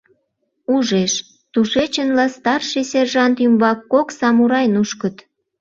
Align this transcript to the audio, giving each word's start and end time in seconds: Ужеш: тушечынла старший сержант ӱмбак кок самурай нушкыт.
Ужеш: 0.75 1.13
тушечынла 1.53 2.25
старший 2.37 2.85
сержант 2.91 3.37
ӱмбак 3.45 3.79
кок 3.91 4.07
самурай 4.17 4.65
нушкыт. 4.73 5.15